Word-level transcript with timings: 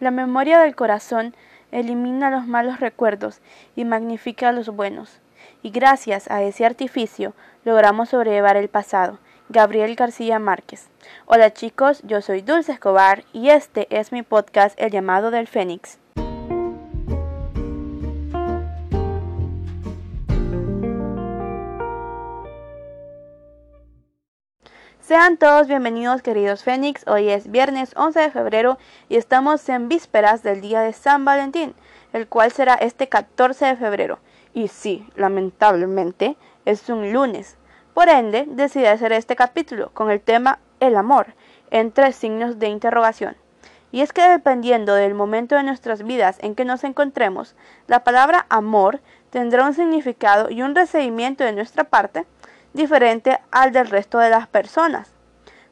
La 0.00 0.10
memoria 0.10 0.58
del 0.60 0.74
corazón 0.74 1.34
elimina 1.70 2.30
los 2.30 2.46
malos 2.46 2.80
recuerdos 2.80 3.40
y 3.76 3.84
magnifica 3.84 4.52
los 4.52 4.68
buenos. 4.68 5.20
Y 5.62 5.70
gracias 5.70 6.30
a 6.30 6.42
ese 6.42 6.66
artificio 6.66 7.34
logramos 7.64 8.10
sobrellevar 8.10 8.56
el 8.56 8.68
pasado. 8.68 9.18
Gabriel 9.48 9.94
García 9.94 10.38
Márquez. 10.38 10.88
Hola 11.26 11.52
chicos, 11.52 12.00
yo 12.02 12.22
soy 12.22 12.40
Dulce 12.40 12.72
Escobar 12.72 13.24
y 13.32 13.50
este 13.50 13.86
es 13.90 14.10
mi 14.10 14.22
podcast 14.22 14.74
El 14.80 14.90
llamado 14.90 15.30
del 15.30 15.46
Fénix. 15.46 15.98
Sean 25.06 25.36
todos 25.36 25.68
bienvenidos 25.68 26.22
queridos 26.22 26.64
Fénix, 26.64 27.06
hoy 27.06 27.28
es 27.28 27.50
viernes 27.50 27.92
11 27.94 28.20
de 28.20 28.30
febrero 28.30 28.78
y 29.10 29.16
estamos 29.16 29.68
en 29.68 29.90
vísperas 29.90 30.42
del 30.42 30.62
día 30.62 30.80
de 30.80 30.94
San 30.94 31.26
Valentín, 31.26 31.74
el 32.14 32.26
cual 32.26 32.50
será 32.50 32.72
este 32.72 33.10
14 33.10 33.66
de 33.66 33.76
febrero. 33.76 34.18
Y 34.54 34.68
sí, 34.68 35.06
lamentablemente, 35.14 36.38
es 36.64 36.88
un 36.88 37.12
lunes. 37.12 37.58
Por 37.92 38.08
ende, 38.08 38.46
decidí 38.48 38.86
hacer 38.86 39.12
este 39.12 39.36
capítulo 39.36 39.90
con 39.92 40.10
el 40.10 40.22
tema 40.22 40.58
el 40.80 40.96
amor, 40.96 41.34
entre 41.70 42.12
signos 42.12 42.58
de 42.58 42.68
interrogación. 42.68 43.36
Y 43.92 44.00
es 44.00 44.14
que 44.14 44.26
dependiendo 44.26 44.94
del 44.94 45.12
momento 45.12 45.54
de 45.54 45.64
nuestras 45.64 46.02
vidas 46.02 46.38
en 46.40 46.54
que 46.54 46.64
nos 46.64 46.82
encontremos, 46.82 47.54
la 47.88 48.04
palabra 48.04 48.46
amor 48.48 49.00
tendrá 49.28 49.66
un 49.66 49.74
significado 49.74 50.48
y 50.48 50.62
un 50.62 50.74
recibimiento 50.74 51.44
de 51.44 51.52
nuestra 51.52 51.84
parte 51.84 52.24
diferente 52.74 53.40
al 53.50 53.72
del 53.72 53.88
resto 53.88 54.18
de 54.18 54.28
las 54.28 54.46
personas. 54.46 55.10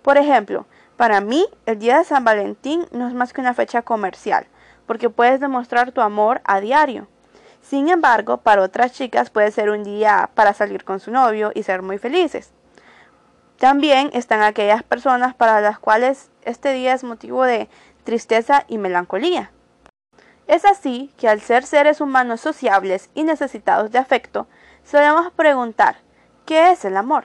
Por 0.00 0.16
ejemplo, 0.16 0.66
para 0.96 1.20
mí 1.20 1.46
el 1.66 1.78
día 1.78 1.98
de 1.98 2.04
San 2.04 2.24
Valentín 2.24 2.86
no 2.92 3.06
es 3.06 3.14
más 3.14 3.32
que 3.32 3.40
una 3.40 3.54
fecha 3.54 3.82
comercial, 3.82 4.46
porque 4.86 5.10
puedes 5.10 5.40
demostrar 5.40 5.92
tu 5.92 6.00
amor 6.00 6.40
a 6.44 6.60
diario. 6.60 7.08
Sin 7.60 7.88
embargo, 7.88 8.38
para 8.38 8.62
otras 8.62 8.92
chicas 8.92 9.30
puede 9.30 9.50
ser 9.50 9.70
un 9.70 9.84
día 9.84 10.30
para 10.34 10.54
salir 10.54 10.84
con 10.84 11.00
su 11.00 11.10
novio 11.10 11.52
y 11.54 11.62
ser 11.62 11.82
muy 11.82 11.98
felices. 11.98 12.52
También 13.58 14.10
están 14.12 14.42
aquellas 14.42 14.82
personas 14.82 15.34
para 15.34 15.60
las 15.60 15.78
cuales 15.78 16.30
este 16.42 16.72
día 16.72 16.94
es 16.94 17.04
motivo 17.04 17.44
de 17.44 17.68
tristeza 18.02 18.64
y 18.66 18.78
melancolía. 18.78 19.52
Es 20.48 20.64
así 20.64 21.12
que 21.16 21.28
al 21.28 21.40
ser 21.40 21.64
seres 21.64 22.00
humanos 22.00 22.40
sociables 22.40 23.10
y 23.14 23.22
necesitados 23.22 23.92
de 23.92 23.98
afecto, 23.98 24.48
solemos 24.84 25.32
preguntar 25.32 25.96
¿Qué 26.44 26.72
es 26.72 26.84
el 26.84 26.96
amor? 26.96 27.24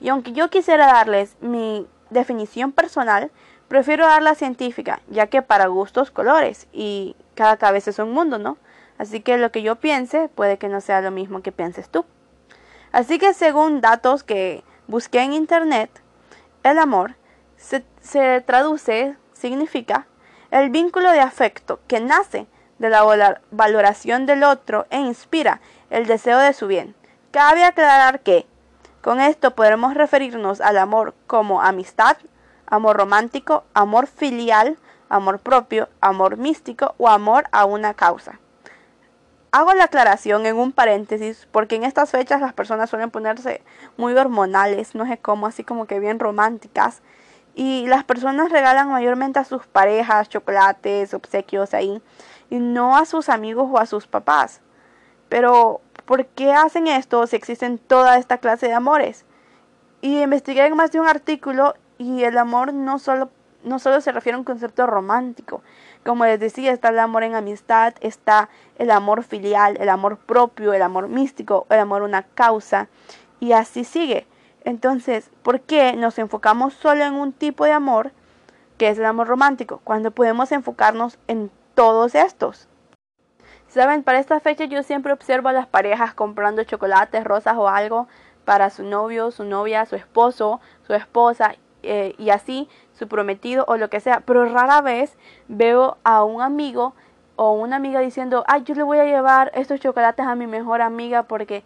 Y 0.00 0.08
aunque 0.08 0.32
yo 0.32 0.50
quisiera 0.50 0.86
darles 0.86 1.36
mi 1.40 1.86
definición 2.10 2.72
personal, 2.72 3.30
prefiero 3.68 4.06
dar 4.06 4.22
la 4.22 4.34
científica, 4.34 5.00
ya 5.08 5.26
que 5.26 5.42
para 5.42 5.66
gustos 5.66 6.10
colores 6.10 6.68
y 6.72 7.16
cada 7.34 7.56
cabeza 7.56 7.90
es 7.90 7.98
un 7.98 8.12
mundo, 8.12 8.38
¿no? 8.38 8.58
Así 8.98 9.20
que 9.20 9.38
lo 9.38 9.50
que 9.50 9.62
yo 9.62 9.76
piense 9.76 10.28
puede 10.28 10.58
que 10.58 10.68
no 10.68 10.80
sea 10.80 11.00
lo 11.00 11.10
mismo 11.10 11.42
que 11.42 11.52
pienses 11.52 11.88
tú. 11.88 12.04
Así 12.92 13.18
que 13.18 13.34
según 13.34 13.80
datos 13.80 14.22
que 14.22 14.62
busqué 14.86 15.22
en 15.22 15.32
internet, 15.32 15.90
el 16.62 16.78
amor 16.78 17.16
se, 17.56 17.84
se 18.00 18.42
traduce, 18.42 19.16
significa 19.32 20.06
el 20.50 20.70
vínculo 20.70 21.10
de 21.10 21.20
afecto 21.20 21.80
que 21.88 22.00
nace 22.00 22.46
de 22.78 22.90
la 22.90 23.40
valoración 23.50 24.26
del 24.26 24.44
otro 24.44 24.86
e 24.90 24.98
inspira 24.98 25.60
el 25.90 26.06
deseo 26.06 26.38
de 26.38 26.52
su 26.52 26.66
bien. 26.66 26.94
Cabe 27.30 27.64
aclarar 27.64 28.20
que 28.20 28.46
con 29.02 29.20
esto 29.20 29.56
podremos 29.56 29.94
referirnos 29.94 30.60
al 30.60 30.78
amor 30.78 31.14
como 31.26 31.60
amistad, 31.60 32.16
amor 32.66 32.96
romántico, 32.96 33.64
amor 33.74 34.06
filial, 34.06 34.78
amor 35.08 35.40
propio, 35.40 35.88
amor 36.00 36.36
místico 36.36 36.94
o 36.98 37.08
amor 37.08 37.44
a 37.50 37.64
una 37.64 37.94
causa. 37.94 38.38
Hago 39.50 39.74
la 39.74 39.84
aclaración 39.84 40.46
en 40.46 40.56
un 40.56 40.72
paréntesis 40.72 41.46
porque 41.50 41.74
en 41.74 41.84
estas 41.84 42.10
fechas 42.10 42.40
las 42.40 42.54
personas 42.54 42.88
suelen 42.88 43.10
ponerse 43.10 43.60
muy 43.96 44.14
hormonales, 44.14 44.94
no 44.94 45.04
sé 45.04 45.18
cómo, 45.18 45.46
así 45.46 45.64
como 45.64 45.86
que 45.86 45.98
bien 45.98 46.20
románticas. 46.20 47.02
Y 47.54 47.86
las 47.88 48.04
personas 48.04 48.50
regalan 48.50 48.88
mayormente 48.88 49.40
a 49.40 49.44
sus 49.44 49.66
parejas 49.66 50.28
chocolates, 50.28 51.12
obsequios 51.12 51.74
ahí, 51.74 52.00
y 52.48 52.60
no 52.60 52.96
a 52.96 53.04
sus 53.04 53.28
amigos 53.28 53.68
o 53.70 53.78
a 53.78 53.84
sus 53.84 54.06
papás. 54.06 54.62
Pero 55.28 55.82
¿Por 56.12 56.26
qué 56.26 56.52
hacen 56.52 56.88
esto 56.88 57.26
si 57.26 57.36
existen 57.36 57.78
toda 57.78 58.18
esta 58.18 58.36
clase 58.36 58.66
de 58.66 58.74
amores? 58.74 59.24
Y 60.02 60.20
investigué 60.20 60.66
en 60.66 60.76
más 60.76 60.92
de 60.92 61.00
un 61.00 61.06
artículo 61.06 61.72
y 61.96 62.24
el 62.24 62.36
amor 62.36 62.74
no 62.74 62.98
solo, 62.98 63.30
no 63.64 63.78
solo 63.78 64.02
se 64.02 64.12
refiere 64.12 64.36
a 64.36 64.38
un 64.38 64.44
concepto 64.44 64.86
romántico. 64.86 65.62
Como 66.04 66.26
les 66.26 66.38
decía, 66.38 66.70
está 66.70 66.90
el 66.90 66.98
amor 66.98 67.22
en 67.22 67.34
amistad, 67.34 67.94
está 68.02 68.50
el 68.76 68.90
amor 68.90 69.24
filial, 69.24 69.78
el 69.80 69.88
amor 69.88 70.18
propio, 70.18 70.74
el 70.74 70.82
amor 70.82 71.08
místico, 71.08 71.66
el 71.70 71.78
amor 71.78 72.02
una 72.02 72.24
causa. 72.24 72.88
Y 73.40 73.52
así 73.52 73.82
sigue. 73.82 74.26
Entonces, 74.64 75.30
¿por 75.42 75.62
qué 75.62 75.96
nos 75.96 76.18
enfocamos 76.18 76.74
solo 76.74 77.04
en 77.04 77.14
un 77.14 77.32
tipo 77.32 77.64
de 77.64 77.72
amor, 77.72 78.12
que 78.76 78.90
es 78.90 78.98
el 78.98 79.06
amor 79.06 79.28
romántico, 79.28 79.80
cuando 79.82 80.10
podemos 80.10 80.52
enfocarnos 80.52 81.18
en 81.26 81.50
todos 81.74 82.14
estos? 82.14 82.68
Saben, 83.72 84.02
para 84.02 84.18
esta 84.18 84.38
fecha 84.38 84.66
yo 84.66 84.82
siempre 84.82 85.14
observo 85.14 85.48
a 85.48 85.54
las 85.54 85.66
parejas 85.66 86.12
comprando 86.12 86.62
chocolates, 86.62 87.24
rosas 87.24 87.54
o 87.56 87.70
algo 87.70 88.06
para 88.44 88.68
su 88.68 88.82
novio, 88.82 89.30
su 89.30 89.44
novia, 89.44 89.86
su 89.86 89.96
esposo, 89.96 90.60
su 90.86 90.92
esposa 90.92 91.54
eh, 91.82 92.14
y 92.18 92.28
así 92.28 92.68
su 92.92 93.08
prometido 93.08 93.64
o 93.66 93.78
lo 93.78 93.88
que 93.88 94.00
sea. 94.00 94.20
Pero 94.26 94.44
rara 94.44 94.82
vez 94.82 95.16
veo 95.48 95.96
a 96.04 96.22
un 96.22 96.42
amigo 96.42 96.92
o 97.36 97.52
una 97.52 97.76
amiga 97.76 98.00
diciendo, 98.00 98.44
ay, 98.46 98.62
yo 98.64 98.74
le 98.74 98.82
voy 98.82 98.98
a 98.98 99.06
llevar 99.06 99.50
estos 99.54 99.80
chocolates 99.80 100.26
a 100.26 100.34
mi 100.34 100.46
mejor 100.46 100.82
amiga 100.82 101.22
porque 101.22 101.64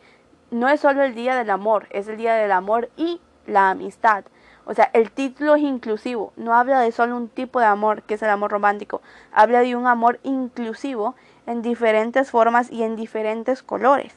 no 0.53 0.69
es 0.69 0.79
solo 0.79 1.03
el 1.03 1.17
día 1.17 1.35
del 1.35 1.51
amor, 1.51 1.89
es 1.91 2.07
el 2.07 2.19
día 2.19 2.35
del 2.35 2.53
amor 2.53 2.89
y 2.97 3.21
la 3.49 3.71
amistad. 3.71 4.27
O 4.65 4.75
sea, 4.75 4.91
el 4.93 5.11
título 5.11 5.57
es 5.57 5.63
inclusivo, 5.63 6.33
no 6.37 6.55
habla 6.55 6.81
de 6.81 6.93
solo 6.93 7.17
un 7.17 7.29
tipo 7.29 7.59
de 7.59 7.67
amor, 7.67 8.03
que 8.03 8.15
es 8.15 8.23
el 8.23 8.31
amor 8.31 8.53
romántico, 8.53 9.01
habla 9.33 9.61
de 9.61 9.75
un 9.75 9.89
amor 9.89 10.21
inclusivo 10.23 11.17
en 11.47 11.63
diferentes 11.63 12.31
formas 12.31 12.71
y 12.71 12.83
en 12.83 12.97
diferentes 12.97 13.63
colores. 13.63 14.13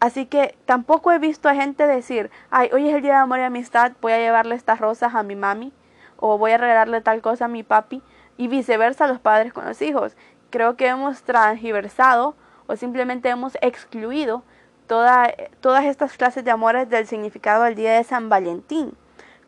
Así 0.00 0.26
que 0.26 0.56
tampoco 0.66 1.12
he 1.12 1.18
visto 1.18 1.48
a 1.48 1.54
gente 1.54 1.86
decir, 1.86 2.30
ay, 2.50 2.68
hoy 2.72 2.88
es 2.88 2.94
el 2.94 3.00
día 3.00 3.12
de 3.12 3.18
amor 3.20 3.38
y 3.38 3.42
amistad, 3.42 3.92
voy 4.02 4.12
a 4.12 4.18
llevarle 4.18 4.54
estas 4.54 4.78
rosas 4.78 5.14
a 5.14 5.22
mi 5.22 5.34
mami 5.34 5.72
o 6.16 6.36
voy 6.36 6.52
a 6.52 6.58
regalarle 6.58 7.00
tal 7.00 7.22
cosa 7.22 7.46
a 7.46 7.48
mi 7.48 7.62
papi 7.62 8.02
y 8.36 8.48
viceversa 8.48 9.06
los 9.06 9.20
padres 9.20 9.52
con 9.52 9.64
los 9.64 9.80
hijos. 9.80 10.16
Creo 10.50 10.76
que 10.76 10.88
hemos 10.88 11.22
transversado 11.22 12.34
o 12.66 12.76
simplemente 12.76 13.30
hemos 13.30 13.56
excluido 13.62 14.42
todas 14.86 15.84
estas 15.84 16.16
clases 16.16 16.44
de 16.44 16.50
amores 16.50 16.90
del 16.90 17.06
significado 17.06 17.64
del 17.64 17.74
día 17.74 17.94
de 17.94 18.04
San 18.04 18.28
Valentín, 18.28 18.94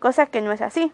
cosa 0.00 0.26
que 0.26 0.40
no 0.40 0.52
es 0.52 0.62
así. 0.62 0.90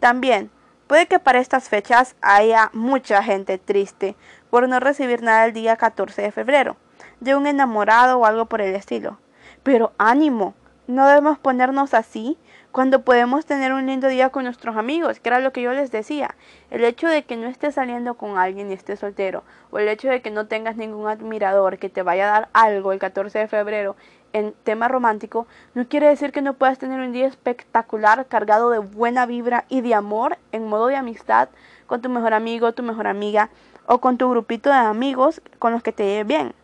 También, 0.00 0.50
puede 0.88 1.06
que 1.06 1.20
para 1.20 1.38
estas 1.38 1.68
fechas 1.68 2.16
haya 2.20 2.70
mucha 2.72 3.22
gente 3.22 3.58
triste 3.58 4.16
por 4.52 4.68
no 4.68 4.80
recibir 4.80 5.22
nada 5.22 5.46
el 5.46 5.54
día 5.54 5.78
14 5.78 6.20
de 6.20 6.30
febrero, 6.30 6.76
de 7.20 7.34
un 7.34 7.46
enamorado 7.46 8.18
o 8.18 8.26
algo 8.26 8.44
por 8.44 8.60
el 8.60 8.74
estilo. 8.74 9.16
Pero 9.62 9.92
ánimo, 9.96 10.52
no 10.86 11.08
debemos 11.08 11.38
ponernos 11.38 11.94
así 11.94 12.36
cuando 12.70 13.00
podemos 13.00 13.46
tener 13.46 13.72
un 13.72 13.86
lindo 13.86 14.08
día 14.08 14.28
con 14.28 14.44
nuestros 14.44 14.76
amigos, 14.76 15.20
que 15.20 15.30
era 15.30 15.40
lo 15.40 15.54
que 15.54 15.62
yo 15.62 15.72
les 15.72 15.90
decía. 15.90 16.34
El 16.70 16.84
hecho 16.84 17.08
de 17.08 17.22
que 17.22 17.38
no 17.38 17.46
estés 17.46 17.76
saliendo 17.76 18.12
con 18.12 18.36
alguien 18.36 18.70
y 18.70 18.74
estés 18.74 19.00
soltero, 19.00 19.42
o 19.70 19.78
el 19.78 19.88
hecho 19.88 20.10
de 20.10 20.20
que 20.20 20.30
no 20.30 20.46
tengas 20.46 20.76
ningún 20.76 21.08
admirador 21.08 21.78
que 21.78 21.88
te 21.88 22.02
vaya 22.02 22.28
a 22.28 22.40
dar 22.40 22.48
algo 22.52 22.92
el 22.92 22.98
14 22.98 23.38
de 23.38 23.48
febrero 23.48 23.96
en 24.34 24.52
tema 24.64 24.86
romántico, 24.86 25.46
no 25.72 25.88
quiere 25.88 26.08
decir 26.08 26.30
que 26.30 26.42
no 26.42 26.52
puedas 26.52 26.78
tener 26.78 27.00
un 27.00 27.12
día 27.12 27.26
espectacular 27.26 28.26
cargado 28.26 28.68
de 28.68 28.80
buena 28.80 29.24
vibra 29.24 29.64
y 29.70 29.80
de 29.80 29.94
amor 29.94 30.36
en 30.52 30.68
modo 30.68 30.88
de 30.88 30.96
amistad 30.96 31.48
con 31.86 32.02
tu 32.02 32.08
mejor 32.08 32.32
amigo, 32.34 32.72
tu 32.72 32.82
mejor 32.82 33.06
amiga, 33.06 33.50
o 33.86 34.00
con 34.00 34.18
tu 34.18 34.30
grupito 34.30 34.70
de 34.70 34.76
amigos 34.76 35.42
con 35.58 35.72
los 35.72 35.82
que 35.82 35.92
te 35.92 36.04
lleves 36.04 36.26
bien. 36.26 36.54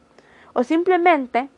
O 0.52 0.64
simplemente, 0.64 1.48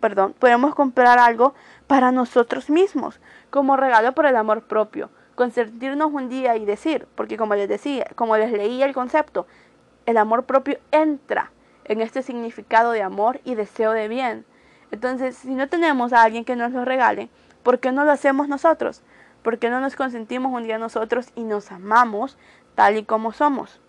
perdón, 0.00 0.34
podemos 0.38 0.74
comprar 0.74 1.18
algo 1.18 1.54
para 1.86 2.12
nosotros 2.12 2.70
mismos, 2.70 3.20
como 3.50 3.76
regalo 3.76 4.12
por 4.12 4.26
el 4.26 4.36
amor 4.36 4.62
propio, 4.62 5.10
consentirnos 5.34 6.12
un 6.12 6.28
día 6.28 6.56
y 6.56 6.64
decir, 6.64 7.06
porque 7.14 7.36
como 7.36 7.54
les 7.54 7.68
decía, 7.68 8.06
como 8.14 8.36
les 8.36 8.52
leía 8.52 8.86
el 8.86 8.94
concepto, 8.94 9.46
el 10.06 10.16
amor 10.16 10.44
propio 10.44 10.78
entra 10.90 11.52
en 11.84 12.00
este 12.00 12.22
significado 12.22 12.92
de 12.92 13.02
amor 13.02 13.40
y 13.44 13.54
deseo 13.54 13.92
de 13.92 14.08
bien. 14.08 14.44
Entonces, 14.90 15.36
si 15.36 15.54
no 15.54 15.68
tenemos 15.68 16.12
a 16.12 16.22
alguien 16.22 16.44
que 16.44 16.56
nos 16.56 16.72
lo 16.72 16.84
regale, 16.84 17.28
¿por 17.62 17.80
qué 17.80 17.92
no 17.92 18.04
lo 18.04 18.12
hacemos 18.12 18.48
nosotros? 18.48 19.02
¿Por 19.42 19.58
qué 19.58 19.70
no 19.70 19.80
nos 19.80 19.96
consentimos 19.96 20.52
un 20.52 20.62
día 20.62 20.78
nosotros 20.78 21.28
y 21.34 21.42
nos 21.42 21.72
amamos 21.72 22.38
tal 22.74 22.96
y 22.96 23.04
como 23.04 23.32
somos? 23.32 23.81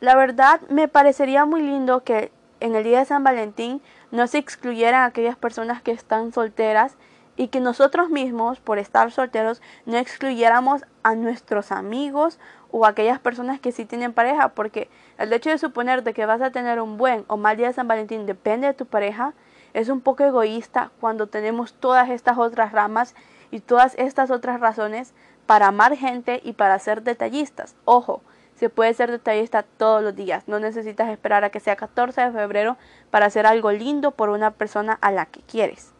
La 0.00 0.14
verdad 0.14 0.60
me 0.68 0.86
parecería 0.86 1.44
muy 1.44 1.60
lindo 1.60 2.04
que 2.04 2.30
en 2.60 2.76
el 2.76 2.84
día 2.84 3.00
de 3.00 3.04
San 3.04 3.24
Valentín 3.24 3.82
no 4.12 4.28
se 4.28 4.38
excluyeran 4.38 5.02
aquellas 5.02 5.36
personas 5.36 5.82
que 5.82 5.90
están 5.90 6.32
solteras 6.32 6.96
y 7.36 7.48
que 7.48 7.58
nosotros 7.58 8.08
mismos, 8.08 8.60
por 8.60 8.78
estar 8.78 9.10
solteros, 9.10 9.60
no 9.86 9.96
excluyéramos 9.96 10.84
a 11.02 11.16
nuestros 11.16 11.72
amigos 11.72 12.38
o 12.70 12.84
a 12.84 12.90
aquellas 12.90 13.18
personas 13.18 13.58
que 13.58 13.72
sí 13.72 13.84
tienen 13.86 14.12
pareja, 14.12 14.50
porque 14.50 14.88
el 15.18 15.32
hecho 15.32 15.50
de 15.50 15.58
suponer 15.58 16.04
de 16.04 16.14
que 16.14 16.26
vas 16.26 16.42
a 16.42 16.52
tener 16.52 16.80
un 16.80 16.96
buen 16.96 17.24
o 17.26 17.36
mal 17.36 17.56
día 17.56 17.66
de 17.66 17.72
San 17.72 17.88
Valentín 17.88 18.24
depende 18.24 18.68
de 18.68 18.74
tu 18.74 18.86
pareja, 18.86 19.34
es 19.74 19.88
un 19.88 20.00
poco 20.00 20.22
egoísta 20.22 20.92
cuando 21.00 21.26
tenemos 21.26 21.74
todas 21.74 22.08
estas 22.08 22.38
otras 22.38 22.70
ramas 22.70 23.16
y 23.50 23.60
todas 23.60 23.94
estas 23.98 24.30
otras 24.30 24.60
razones 24.60 25.12
para 25.46 25.68
amar 25.68 25.96
gente 25.96 26.40
y 26.44 26.52
para 26.52 26.78
ser 26.78 27.02
detallistas. 27.02 27.74
Ojo, 27.84 28.22
se 28.58 28.70
puede 28.70 28.92
ser 28.92 29.10
detallista 29.10 29.62
todos 29.62 30.02
los 30.02 30.16
días, 30.16 30.48
no 30.48 30.58
necesitas 30.58 31.08
esperar 31.10 31.44
a 31.44 31.50
que 31.50 31.60
sea 31.60 31.76
14 31.76 32.20
de 32.20 32.32
febrero 32.32 32.76
para 33.10 33.26
hacer 33.26 33.46
algo 33.46 33.70
lindo 33.70 34.10
por 34.10 34.30
una 34.30 34.50
persona 34.50 34.98
a 35.00 35.12
la 35.12 35.26
que 35.26 35.42
quieres. 35.42 35.92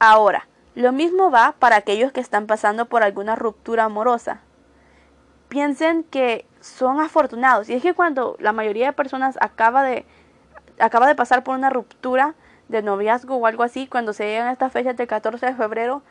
Ahora, 0.00 0.48
lo 0.74 0.90
mismo 0.90 1.30
va 1.30 1.54
para 1.58 1.76
aquellos 1.76 2.10
que 2.10 2.20
están 2.20 2.48
pasando 2.48 2.86
por 2.86 3.04
alguna 3.04 3.36
ruptura 3.36 3.84
amorosa. 3.84 4.40
Piensen 5.48 6.02
que 6.02 6.44
son 6.60 7.00
afortunados. 7.00 7.68
Y 7.68 7.74
es 7.74 7.82
que 7.82 7.94
cuando 7.94 8.36
la 8.40 8.52
mayoría 8.52 8.86
de 8.86 8.92
personas 8.92 9.38
acaba 9.40 9.84
de, 9.84 10.06
acaba 10.80 11.06
de 11.06 11.14
pasar 11.14 11.44
por 11.44 11.54
una 11.54 11.70
ruptura 11.70 12.34
de 12.68 12.82
noviazgo 12.82 13.36
o 13.36 13.46
algo 13.46 13.62
así, 13.62 13.86
cuando 13.86 14.12
se 14.12 14.26
llegan 14.26 14.48
a 14.48 14.52
estas 14.52 14.72
fechas 14.72 14.96
del 14.96 15.06
14 15.06 15.46
de 15.46 15.54
febrero, 15.54 16.02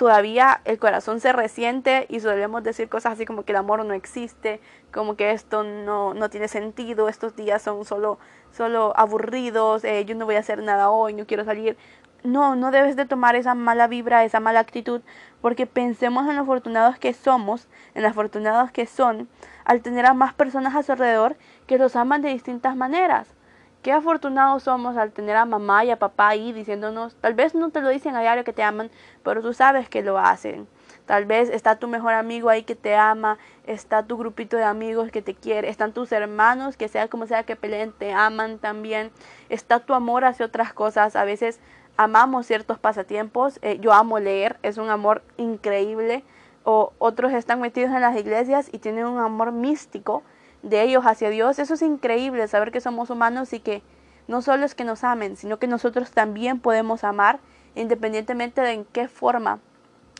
todavía 0.00 0.62
el 0.64 0.78
corazón 0.78 1.20
se 1.20 1.30
resiente 1.30 2.06
y 2.08 2.20
solemos 2.20 2.62
decir 2.62 2.88
cosas 2.88 3.12
así 3.12 3.26
como 3.26 3.44
que 3.44 3.52
el 3.52 3.56
amor 3.56 3.84
no 3.84 3.92
existe, 3.92 4.58
como 4.94 5.14
que 5.14 5.32
esto 5.32 5.62
no, 5.62 6.14
no 6.14 6.30
tiene 6.30 6.48
sentido, 6.48 7.10
estos 7.10 7.36
días 7.36 7.60
son 7.60 7.84
solo, 7.84 8.18
solo 8.50 8.94
aburridos, 8.96 9.84
eh, 9.84 10.06
yo 10.06 10.14
no 10.14 10.24
voy 10.24 10.36
a 10.36 10.38
hacer 10.38 10.62
nada 10.62 10.88
hoy, 10.88 11.12
no 11.12 11.26
quiero 11.26 11.44
salir 11.44 11.76
no, 12.24 12.56
no 12.56 12.70
debes 12.70 12.96
de 12.96 13.04
tomar 13.04 13.36
esa 13.36 13.54
mala 13.54 13.88
vibra, 13.88 14.24
esa 14.24 14.40
mala 14.40 14.60
actitud, 14.60 15.02
porque 15.42 15.66
pensemos 15.66 16.26
en 16.26 16.36
lo 16.36 16.42
afortunados 16.42 16.98
que 16.98 17.12
somos, 17.12 17.68
en 17.94 18.02
los 18.02 18.12
afortunados 18.12 18.70
que 18.70 18.86
son, 18.86 19.28
al 19.66 19.82
tener 19.82 20.06
a 20.06 20.14
más 20.14 20.32
personas 20.32 20.74
a 20.76 20.82
su 20.82 20.92
alrededor 20.92 21.36
que 21.66 21.76
los 21.76 21.94
aman 21.94 22.22
de 22.22 22.30
distintas 22.30 22.74
maneras. 22.74 23.34
Qué 23.82 23.92
afortunados 23.92 24.64
somos 24.64 24.98
al 24.98 25.10
tener 25.10 25.36
a 25.36 25.46
mamá 25.46 25.86
y 25.86 25.90
a 25.90 25.98
papá 25.98 26.28
ahí 26.28 26.52
diciéndonos, 26.52 27.14
tal 27.14 27.32
vez 27.32 27.54
no 27.54 27.70
te 27.70 27.80
lo 27.80 27.88
dicen 27.88 28.14
a 28.14 28.20
diario 28.20 28.44
que 28.44 28.52
te 28.52 28.62
aman, 28.62 28.90
pero 29.22 29.40
tú 29.40 29.54
sabes 29.54 29.88
que 29.88 30.02
lo 30.02 30.18
hacen. 30.18 30.68
Tal 31.06 31.24
vez 31.24 31.48
está 31.48 31.76
tu 31.76 31.88
mejor 31.88 32.12
amigo 32.12 32.50
ahí 32.50 32.62
que 32.62 32.76
te 32.76 32.94
ama, 32.94 33.38
está 33.66 34.02
tu 34.02 34.18
grupito 34.18 34.58
de 34.58 34.64
amigos 34.64 35.10
que 35.10 35.22
te 35.22 35.34
quiere, 35.34 35.70
están 35.70 35.94
tus 35.94 36.12
hermanos 36.12 36.76
que 36.76 36.88
sea 36.88 37.08
como 37.08 37.26
sea 37.26 37.44
que 37.44 37.56
peleen, 37.56 37.92
te 37.92 38.12
aman 38.12 38.58
también, 38.58 39.12
está 39.48 39.80
tu 39.80 39.94
amor 39.94 40.26
hacia 40.26 40.44
otras 40.44 40.74
cosas. 40.74 41.16
A 41.16 41.24
veces 41.24 41.58
amamos 41.96 42.46
ciertos 42.46 42.78
pasatiempos. 42.78 43.58
Eh, 43.62 43.78
yo 43.80 43.94
amo 43.94 44.18
leer, 44.18 44.58
es 44.62 44.76
un 44.76 44.90
amor 44.90 45.22
increíble. 45.38 46.22
O 46.64 46.92
otros 46.98 47.32
están 47.32 47.62
metidos 47.62 47.92
en 47.94 48.02
las 48.02 48.14
iglesias 48.14 48.68
y 48.70 48.78
tienen 48.78 49.06
un 49.06 49.18
amor 49.18 49.52
místico 49.52 50.22
de 50.62 50.82
ellos 50.82 51.04
hacia 51.06 51.30
Dios. 51.30 51.58
Eso 51.58 51.74
es 51.74 51.82
increíble, 51.82 52.46
saber 52.48 52.72
que 52.72 52.80
somos 52.80 53.10
humanos 53.10 53.52
y 53.52 53.60
que 53.60 53.82
no 54.28 54.42
solo 54.42 54.64
es 54.64 54.74
que 54.74 54.84
nos 54.84 55.04
amen, 55.04 55.36
sino 55.36 55.58
que 55.58 55.66
nosotros 55.66 56.10
también 56.12 56.60
podemos 56.60 57.04
amar 57.04 57.40
independientemente 57.74 58.60
de 58.60 58.72
en 58.72 58.84
qué 58.84 59.08
forma 59.08 59.60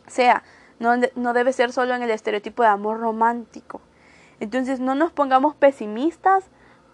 sea. 0.07 0.43
No, 0.79 0.95
no 1.15 1.33
debe 1.33 1.53
ser 1.53 1.73
solo 1.73 1.95
en 1.95 2.03
el 2.03 2.11
estereotipo 2.11 2.63
de 2.63 2.71
amor 2.71 3.01
romántico. 3.01 3.81
Entonces 4.41 4.81
no 4.81 4.95
nos 4.95 5.13
pongamos 5.13 5.55
pesimistas 5.55 6.47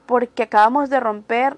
porque 0.06 0.44
acabamos 0.44 0.90
de 0.90 1.00
romper 1.00 1.56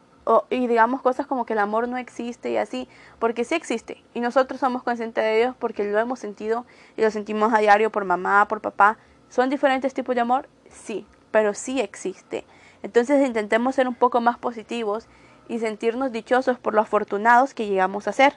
y 0.50 0.66
digamos 0.66 1.00
cosas 1.00 1.26
como 1.26 1.46
que 1.46 1.54
el 1.54 1.58
amor 1.58 1.88
no 1.88 1.96
existe 1.96 2.50
y 2.50 2.58
así, 2.58 2.86
porque 3.18 3.44
sí 3.44 3.54
existe 3.54 4.04
y 4.12 4.20
nosotros 4.20 4.60
somos 4.60 4.82
conscientes 4.82 5.24
de 5.24 5.40
ellos 5.40 5.56
porque 5.58 5.90
lo 5.90 5.98
hemos 5.98 6.18
sentido 6.18 6.66
y 6.98 7.02
lo 7.02 7.10
sentimos 7.10 7.52
a 7.54 7.58
diario 7.58 7.90
por 7.90 8.04
mamá, 8.04 8.46
por 8.46 8.60
papá. 8.60 8.98
¿Son 9.30 9.48
diferentes 9.48 9.94
tipos 9.94 10.14
de 10.14 10.20
amor? 10.20 10.48
Sí, 10.70 11.06
pero 11.30 11.54
sí 11.54 11.80
existe. 11.80 12.44
Entonces 12.82 13.26
intentemos 13.26 13.74
ser 13.74 13.88
un 13.88 13.94
poco 13.94 14.20
más 14.20 14.38
positivos 14.38 15.08
y 15.48 15.58
sentirnos 15.58 16.12
dichosos 16.12 16.58
por 16.58 16.74
lo 16.74 16.82
afortunados 16.82 17.54
que 17.54 17.66
llegamos 17.66 18.06
a 18.06 18.12
ser. 18.12 18.34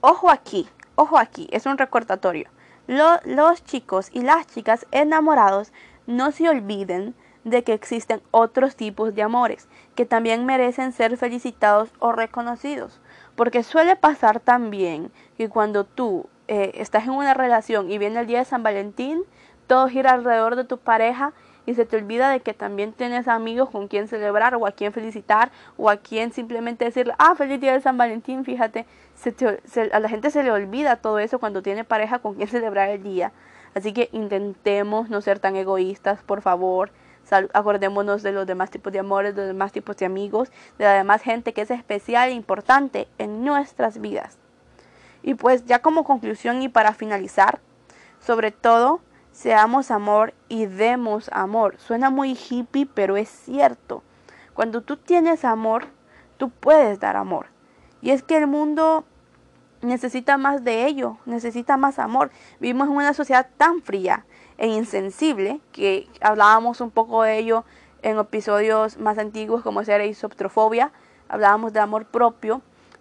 Ojo 0.00 0.30
aquí, 0.30 0.68
ojo 0.94 1.18
aquí, 1.18 1.48
es 1.50 1.66
un 1.66 1.78
recordatorio. 1.78 2.48
los 2.86 3.64
chicos 3.64 4.08
y 4.12 4.22
las 4.22 4.46
chicas 4.46 4.86
enamorados 4.90 5.72
no 6.06 6.32
se 6.32 6.48
olviden 6.48 7.14
de 7.44 7.64
que 7.64 7.72
existen 7.72 8.20
otros 8.30 8.76
tipos 8.76 9.14
de 9.14 9.22
amores 9.22 9.68
que 9.94 10.04
también 10.06 10.44
merecen 10.44 10.92
ser 10.92 11.16
felicitados 11.16 11.90
o 11.98 12.12
reconocidos. 12.12 13.00
Porque 13.36 13.62
suele 13.62 13.96
pasar 13.96 14.40
también 14.40 15.10
que 15.36 15.48
cuando 15.48 15.84
tú 15.84 16.28
eh, 16.48 16.72
estás 16.74 17.04
en 17.04 17.10
una 17.10 17.34
relación 17.34 17.90
y 17.90 17.98
viene 17.98 18.20
el 18.20 18.26
día 18.26 18.40
de 18.40 18.44
San 18.44 18.62
Valentín, 18.62 19.22
todo 19.66 19.88
gira 19.88 20.12
alrededor 20.12 20.56
de 20.56 20.64
tu 20.64 20.78
pareja 20.78 21.32
y 21.66 21.74
se 21.74 21.84
te 21.84 21.96
olvida 21.96 22.30
de 22.30 22.40
que 22.40 22.54
también 22.54 22.92
tienes 22.92 23.28
amigos 23.28 23.70
con 23.70 23.88
quien 23.88 24.08
celebrar 24.08 24.54
o 24.54 24.66
a 24.66 24.72
quien 24.72 24.92
felicitar 24.92 25.50
o 25.76 25.90
a 25.90 25.96
quien 25.96 26.32
simplemente 26.32 26.84
decirle, 26.84 27.14
ah, 27.18 27.34
feliz 27.34 27.60
día 27.60 27.72
de 27.72 27.80
San 27.80 27.98
Valentín, 27.98 28.44
fíjate, 28.44 28.86
a 29.92 30.00
la 30.00 30.08
gente 30.08 30.30
se 30.30 30.42
le 30.42 30.50
olvida 30.50 30.96
todo 30.96 31.18
eso 31.18 31.38
cuando 31.38 31.62
tiene 31.62 31.84
pareja 31.84 32.18
con 32.18 32.34
quien 32.34 32.48
celebrar 32.48 32.88
el 32.88 33.02
día. 33.02 33.32
Así 33.74 33.92
que 33.92 34.08
intentemos 34.12 35.10
no 35.10 35.20
ser 35.20 35.38
tan 35.38 35.56
egoístas, 35.56 36.22
por 36.22 36.42
favor 36.42 36.90
acordémonos 37.52 38.22
de 38.22 38.32
los 38.32 38.46
demás 38.46 38.70
tipos 38.70 38.92
de 38.92 38.98
amores, 38.98 39.34
de 39.34 39.42
los 39.42 39.48
demás 39.48 39.72
tipos 39.72 39.96
de 39.96 40.06
amigos, 40.06 40.50
de 40.78 40.84
la 40.84 40.94
demás 40.94 41.22
gente 41.22 41.52
que 41.52 41.62
es 41.62 41.70
especial 41.70 42.28
e 42.28 42.32
importante 42.32 43.08
en 43.18 43.44
nuestras 43.44 44.00
vidas. 44.00 44.38
Y 45.22 45.34
pues 45.34 45.64
ya 45.66 45.80
como 45.80 46.04
conclusión 46.04 46.62
y 46.62 46.68
para 46.68 46.92
finalizar, 46.94 47.60
sobre 48.20 48.50
todo, 48.50 49.00
seamos 49.40 49.90
amor 49.90 50.34
y 50.50 50.66
demos 50.66 51.30
amor. 51.32 51.76
Suena 51.78 52.10
muy 52.10 52.32
hippie, 52.36 52.84
pero 52.84 53.16
es 53.16 53.30
cierto. 53.30 54.02
Cuando 54.52 54.82
tú 54.82 54.98
tienes 54.98 55.46
amor, 55.46 55.86
tú 56.36 56.50
puedes 56.50 57.00
dar 57.00 57.16
amor. 57.16 57.46
Y 58.02 58.10
es 58.10 58.22
que 58.22 58.36
el 58.36 58.46
mundo 58.46 59.06
necesita 59.80 60.36
más 60.36 60.62
de 60.62 60.84
ello, 60.84 61.16
necesita 61.24 61.78
más 61.78 61.98
amor. 61.98 62.30
Vivimos 62.58 62.88
en 62.88 62.96
una 62.96 63.14
sociedad 63.14 63.48
tan 63.56 63.80
fría, 63.80 64.26
e 64.58 64.66
insensible, 64.66 65.62
que 65.72 66.06
hablábamos 66.20 66.82
un 66.82 66.90
poco 66.90 67.22
de 67.22 67.38
ello 67.38 67.64
en 68.02 68.18
episodios 68.18 68.98
más 68.98 69.16
antiguos 69.16 69.62
como 69.62 69.82
ser 69.84 70.02
isoptrofobia, 70.02 70.92
hablábamos 71.30 71.72
de 71.72 71.80
amor 71.80 72.04
propio, 72.04 72.60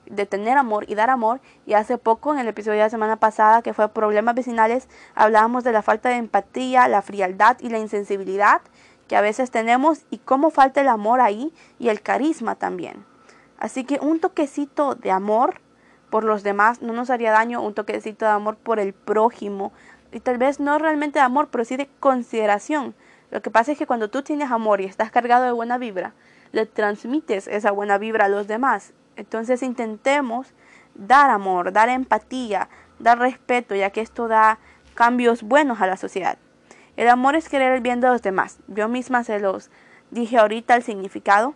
de 0.09 0.25
tener 0.25 0.57
amor 0.57 0.85
y 0.87 0.95
dar 0.95 1.09
amor, 1.09 1.39
y 1.65 1.73
hace 1.73 1.97
poco 1.97 2.33
en 2.33 2.39
el 2.39 2.47
episodio 2.47 2.77
de 2.77 2.85
la 2.85 2.89
semana 2.89 3.15
pasada 3.17 3.61
que 3.61 3.73
fue 3.73 3.87
problemas 3.89 4.35
vecinales, 4.35 4.89
hablábamos 5.15 5.63
de 5.63 5.71
la 5.71 5.81
falta 5.81 6.09
de 6.09 6.15
empatía, 6.15 6.87
la 6.87 7.01
frialdad 7.01 7.57
y 7.61 7.69
la 7.69 7.79
insensibilidad 7.79 8.61
que 9.07 9.15
a 9.15 9.21
veces 9.21 9.49
tenemos 9.51 10.05
y 10.09 10.19
cómo 10.19 10.51
falta 10.51 10.81
el 10.81 10.87
amor 10.87 11.19
ahí 11.19 11.53
y 11.79 11.89
el 11.89 12.01
carisma 12.01 12.55
también. 12.55 13.05
Así 13.57 13.83
que 13.83 13.99
un 14.01 14.19
toquecito 14.19 14.95
de 14.95 15.11
amor 15.11 15.61
por 16.09 16.23
los 16.23 16.43
demás 16.43 16.81
no 16.81 16.93
nos 16.93 17.09
haría 17.09 17.31
daño, 17.31 17.61
un 17.61 17.73
toquecito 17.73 18.25
de 18.25 18.31
amor 18.31 18.55
por 18.57 18.79
el 18.79 18.93
prójimo 18.93 19.73
y 20.11 20.19
tal 20.19 20.37
vez 20.37 20.59
no 20.59 20.77
realmente 20.79 21.19
de 21.19 21.25
amor, 21.25 21.49
pero 21.51 21.65
sí 21.65 21.75
de 21.75 21.89
consideración. 21.99 22.95
Lo 23.31 23.41
que 23.41 23.51
pasa 23.51 23.71
es 23.71 23.77
que 23.77 23.85
cuando 23.85 24.09
tú 24.09 24.23
tienes 24.23 24.51
amor 24.51 24.81
y 24.81 24.85
estás 24.85 25.11
cargado 25.11 25.43
de 25.45 25.51
buena 25.51 25.77
vibra, 25.77 26.13
le 26.51 26.65
transmites 26.65 27.47
esa 27.47 27.71
buena 27.71 27.97
vibra 27.97 28.25
a 28.25 28.29
los 28.29 28.47
demás. 28.47 28.93
Entonces 29.19 29.63
intentemos 29.63 30.53
dar 30.95 31.29
amor, 31.29 31.73
dar 31.73 31.89
empatía, 31.89 32.69
dar 32.99 33.19
respeto, 33.19 33.75
ya 33.75 33.89
que 33.89 33.99
esto 33.99 34.29
da 34.29 34.59
cambios 34.95 35.43
buenos 35.43 35.81
a 35.81 35.87
la 35.87 35.97
sociedad. 35.97 36.37
El 36.95 37.09
amor 37.09 37.35
es 37.35 37.49
querer 37.49 37.73
el 37.73 37.81
bien 37.81 37.99
de 37.99 38.07
los 38.07 38.21
demás. 38.21 38.59
Yo 38.67 38.87
misma 38.87 39.25
se 39.25 39.39
los 39.39 39.69
dije 40.09 40.37
ahorita 40.37 40.75
el 40.75 40.83
significado. 40.83 41.53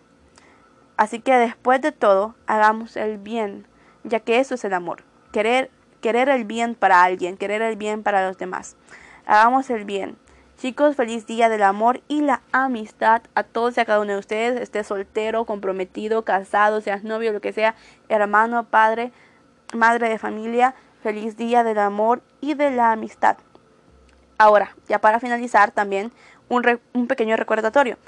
Así 0.98 1.20
que 1.20 1.34
después 1.34 1.80
de 1.80 1.90
todo, 1.90 2.34
hagamos 2.46 2.96
el 2.96 3.16
bien, 3.16 3.66
ya 4.04 4.20
que 4.20 4.40
eso 4.40 4.54
es 4.56 4.64
el 4.64 4.74
amor. 4.74 5.02
Querer 5.32 5.70
querer 6.02 6.28
el 6.28 6.44
bien 6.44 6.74
para 6.74 7.02
alguien, 7.02 7.38
querer 7.38 7.62
el 7.62 7.76
bien 7.76 8.02
para 8.02 8.28
los 8.28 8.36
demás. 8.36 8.76
Hagamos 9.24 9.70
el 9.70 9.86
bien. 9.86 10.18
Chicos, 10.56 10.94
feliz 10.94 11.26
día 11.26 11.48
del 11.48 11.64
amor 11.64 12.00
y 12.06 12.20
la 12.20 12.40
amistad 12.52 13.22
a 13.34 13.42
todos 13.42 13.76
y 13.76 13.80
a 13.80 13.84
cada 13.84 14.00
uno 14.00 14.12
de 14.12 14.18
ustedes, 14.18 14.60
esté 14.60 14.84
soltero, 14.84 15.44
comprometido, 15.44 16.24
casado, 16.24 16.80
seas 16.80 17.02
novio, 17.02 17.32
lo 17.32 17.40
que 17.40 17.52
sea, 17.52 17.74
hermano, 18.08 18.64
padre, 18.64 19.10
madre 19.74 20.08
de 20.08 20.18
familia, 20.18 20.74
feliz 21.02 21.36
día 21.36 21.64
del 21.64 21.78
amor 21.78 22.22
y 22.40 22.54
de 22.54 22.70
la 22.70 22.92
amistad. 22.92 23.36
Ahora, 24.38 24.76
ya 24.88 25.00
para 25.00 25.20
finalizar 25.20 25.72
también 25.72 26.12
un, 26.48 26.80
un 26.92 27.08
pequeño 27.08 27.36
recordatorio. 27.36 27.98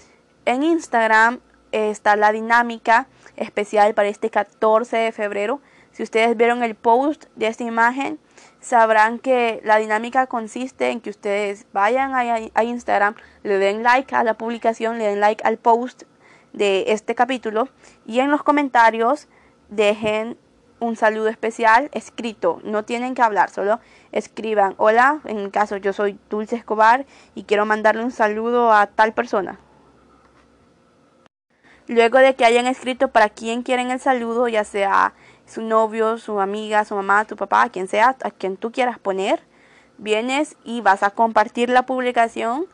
En 0.44 0.62
Instagram 0.62 1.40
está 1.72 2.14
la 2.14 2.30
dinámica 2.30 3.08
especial 3.34 3.92
para 3.94 4.08
este 4.08 4.30
14 4.30 4.96
de 4.96 5.12
febrero 5.12 5.60
si 5.96 6.02
ustedes 6.02 6.36
vieron 6.36 6.62
el 6.62 6.74
post 6.74 7.24
de 7.36 7.46
esta 7.46 7.64
imagen, 7.64 8.18
sabrán 8.60 9.18
que 9.18 9.62
la 9.64 9.78
dinámica 9.78 10.26
consiste 10.26 10.90
en 10.90 11.00
que 11.00 11.08
ustedes 11.08 11.64
vayan 11.72 12.12
a, 12.14 12.62
Instagram, 12.62 13.14
le 13.42 13.56
den 13.56 13.82
like 13.82 14.14
a 14.14 14.22
la 14.22 14.34
publicación, 14.34 14.98
le 14.98 15.06
den 15.06 15.20
like 15.20 15.42
al 15.42 15.56
post 15.56 16.02
de 16.52 16.84
este 16.88 17.14
capítulo 17.14 17.70
y 18.04 18.20
en 18.20 18.30
los 18.30 18.42
comentarios 18.42 19.26
dejen 19.70 20.36
un 20.80 20.96
saludo 20.96 21.28
especial 21.28 21.88
escrito. 21.92 22.60
No 22.62 22.84
tienen 22.84 23.14
que 23.14 23.22
hablar, 23.22 23.48
solo 23.48 23.80
escriban. 24.12 24.74
Hola, 24.76 25.20
en 25.24 25.44
mi 25.44 25.50
caso 25.50 25.78
yo 25.78 25.94
soy 25.94 26.18
Dulce 26.28 26.56
Escobar 26.56 27.06
y 27.34 27.44
quiero 27.44 27.64
mandarle 27.64 28.04
un 28.04 28.12
saludo 28.12 28.70
a 28.70 28.86
tal 28.86 29.14
persona. 29.14 29.60
Luego 31.88 32.18
de 32.18 32.34
que 32.34 32.44
hayan 32.44 32.66
escrito 32.66 33.08
para 33.08 33.30
quién 33.30 33.62
quieren 33.62 33.90
el 33.90 34.00
saludo, 34.00 34.46
ya 34.48 34.64
sea 34.64 35.14
su 35.46 35.62
novio, 35.62 36.18
su 36.18 36.40
amiga, 36.40 36.84
su 36.84 36.94
mamá, 36.94 37.24
tu 37.24 37.36
papá, 37.36 37.68
quien 37.68 37.88
sea, 37.88 38.16
a 38.22 38.30
quien 38.30 38.56
tú 38.56 38.72
quieras 38.72 38.98
poner, 38.98 39.40
vienes 39.98 40.56
y 40.64 40.80
vas 40.80 41.02
a 41.02 41.10
compartir 41.10 41.70
la 41.70 41.86
publicación 41.86 42.66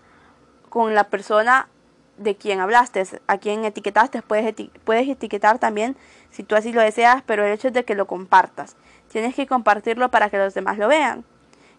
con 0.69 0.95
la 0.95 1.05
persona 1.05 1.69
de 2.17 2.37
quien 2.37 2.61
hablaste, 2.61 3.05
a 3.27 3.39
quien 3.39 3.65
etiquetaste, 3.65 4.23
puedes, 4.23 4.55
puedes 4.85 5.09
etiquetar 5.09 5.59
también 5.59 5.97
si 6.31 6.43
tú 6.43 6.55
así 6.57 6.73
lo 6.73 6.81
deseas, 6.81 7.23
pero 7.27 7.45
el 7.45 7.53
hecho 7.53 7.69
es 7.69 7.75
de 7.75 7.85
que 7.85 7.95
lo 7.95 8.07
compartas. 8.07 8.77
Tienes 9.11 9.35
que 9.35 9.47
compartirlo 9.47 10.11
para 10.11 10.31
que 10.31 10.39
los 10.39 10.55
demás 10.55 10.79
lo 10.79 10.89
vean. 10.89 11.25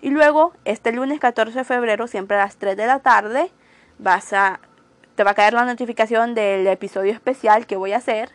Y 0.01 0.09
luego, 0.09 0.53
este 0.65 0.91
lunes 0.91 1.19
14 1.19 1.59
de 1.59 1.63
febrero, 1.63 2.07
siempre 2.07 2.37
a 2.37 2.41
las 2.41 2.57
3 2.57 2.75
de 2.75 2.85
la 2.85 2.99
tarde, 2.99 3.51
vas 3.99 4.33
a, 4.33 4.59
te 5.15 5.23
va 5.23 5.31
a 5.31 5.33
caer 5.33 5.53
la 5.53 5.65
notificación 5.65 6.35
del 6.35 6.67
episodio 6.67 7.13
especial 7.13 7.65
que 7.65 7.77
voy 7.77 7.93
a 7.93 7.97
hacer. 7.97 8.31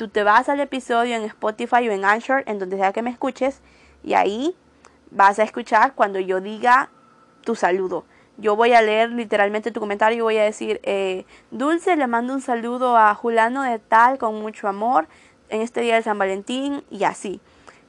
Tú 0.00 0.08
te 0.08 0.24
vas 0.24 0.48
al 0.48 0.60
episodio 0.60 1.14
en 1.14 1.24
Spotify 1.24 1.86
o 1.86 1.92
en 1.92 2.06
Anchor, 2.06 2.42
en 2.46 2.58
donde 2.58 2.78
sea 2.78 2.90
que 2.90 3.02
me 3.02 3.10
escuches, 3.10 3.60
y 4.02 4.14
ahí 4.14 4.56
vas 5.10 5.38
a 5.38 5.42
escuchar 5.42 5.92
cuando 5.94 6.18
yo 6.18 6.40
diga 6.40 6.88
tu 7.44 7.54
saludo. 7.54 8.06
Yo 8.38 8.56
voy 8.56 8.72
a 8.72 8.80
leer 8.80 9.10
literalmente 9.10 9.72
tu 9.72 9.78
comentario 9.78 10.16
y 10.16 10.20
voy 10.22 10.38
a 10.38 10.44
decir, 10.44 10.80
eh, 10.84 11.26
Dulce, 11.50 11.96
le 11.96 12.06
mando 12.06 12.32
un 12.32 12.40
saludo 12.40 12.96
a 12.96 13.14
Julano 13.14 13.62
de 13.62 13.78
tal 13.78 14.16
con 14.16 14.40
mucho 14.40 14.68
amor 14.68 15.06
en 15.50 15.60
este 15.60 15.82
día 15.82 15.96
de 15.96 16.02
San 16.02 16.18
Valentín 16.18 16.82
y 16.90 17.04
así. 17.04 17.42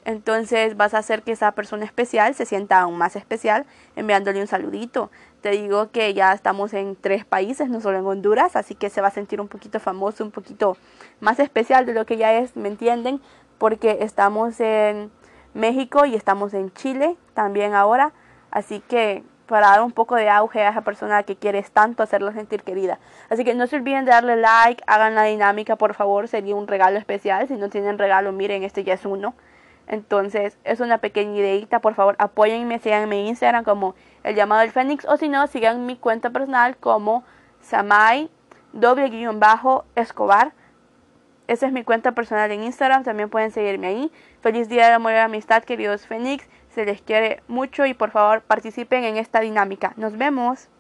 Entonces 0.04 0.78
vas 0.78 0.94
a 0.94 1.00
hacer 1.00 1.22
que 1.22 1.32
esa 1.32 1.52
persona 1.52 1.86
especial 1.86 2.34
se 2.34 2.46
sienta 2.46 2.80
aún 2.80 2.98
más 2.98 3.16
especial 3.16 3.66
enviándole 3.96 4.42
un 4.42 4.48
saludito. 4.48 5.12
Te 5.42 5.52
digo 5.52 5.92
que 5.92 6.14
ya 6.14 6.34
estamos 6.34 6.74
en 6.74 6.96
tres 6.96 7.26
países, 7.26 7.70
no 7.70 7.82
solo 7.82 8.00
en 8.00 8.06
Honduras, 8.06 8.56
así 8.56 8.76
que 8.76 8.90
se 8.90 9.02
va 9.02 9.10
a 9.10 9.12
sentir 9.12 9.40
un 9.42 9.48
poquito 9.48 9.80
famoso, 9.80 10.24
un 10.24 10.32
poquito 10.32 10.78
más 11.20 11.40
especial 11.40 11.86
de 11.86 11.94
lo 11.94 12.06
que 12.06 12.18
ya 12.18 12.34
es, 12.34 12.56
¿me 12.56 12.68
entienden? 12.68 13.22
Porque 13.58 14.00
estamos 14.02 14.60
en 14.60 15.12
México 15.54 16.06
y 16.06 16.16
estamos 16.16 16.54
en 16.54 16.72
Chile 16.74 17.18
también 17.34 17.74
ahora, 17.74 18.12
así 18.50 18.80
que 18.88 19.24
para 19.52 19.68
dar 19.68 19.82
un 19.82 19.92
poco 19.92 20.16
de 20.16 20.30
auge 20.30 20.62
a 20.62 20.70
esa 20.70 20.82
persona 20.82 21.24
que 21.24 21.36
quieres 21.36 21.72
tanto 21.72 22.04
hacerla 22.04 22.32
sentir 22.32 22.64
querida. 22.64 23.00
Así 23.30 23.44
que 23.44 23.54
no 23.54 23.68
se 23.68 23.76
olviden 23.76 24.06
de 24.06 24.12
darle 24.12 24.38
like, 24.38 24.82
hagan 24.88 25.14
la 25.14 25.24
dinámica, 25.24 25.76
por 25.76 25.94
favor, 25.94 26.30
sería 26.30 26.56
un 26.56 26.68
regalo 26.68 26.98
especial. 26.98 27.50
Si 27.50 27.56
no 27.56 27.70
tienen 27.70 27.98
regalo, 27.98 28.32
miren, 28.32 28.64
este 28.64 28.86
ya 28.86 28.94
es 28.94 29.06
uno. 29.06 29.36
Entonces, 29.88 30.58
es 30.64 30.80
una 30.80 31.00
pequeña 31.00 31.38
ideita, 31.38 31.80
por 31.80 31.96
favor, 31.96 32.16
apóyenme, 32.20 32.80
sigan 32.80 33.10
mi 33.10 33.28
Instagram 33.28 33.64
como 33.64 33.96
El 34.24 34.36
Llamado 34.36 34.62
del 34.62 34.72
Fénix, 34.72 35.06
o 35.06 35.18
si 35.18 35.28
no, 35.28 35.46
sigan 35.48 35.86
mi 35.86 35.98
cuenta 35.98 36.30
personal 36.30 36.78
como 36.78 37.24
Samai, 37.60 38.30
doble 38.74 39.10
guion 39.10 39.40
bajo, 39.40 39.86
Escobar. 39.96 40.54
Esa 41.48 41.68
es 41.68 41.74
mi 41.74 41.84
cuenta 41.84 42.14
personal 42.14 42.50
en 42.52 42.64
Instagram, 42.64 43.04
también 43.04 43.30
pueden 43.30 43.52
seguirme 43.52 43.88
ahí. 43.88 44.12
Feliz 44.40 44.70
día 44.70 44.88
de 44.88 44.94
amor 44.94 45.12
y 45.12 45.18
amistad, 45.18 45.64
queridos 45.64 46.08
Fénix. 46.08 46.48
Se 46.70 46.86
les 46.86 47.02
quiere 47.02 47.44
mucho 47.50 47.86
y 47.86 47.94
por 47.94 48.12
favor 48.12 48.42
participen 48.42 49.04
en 49.04 49.18
esta 49.18 49.42
dinámica. 49.42 49.94
Nos 49.98 50.18
vemos. 50.18 50.72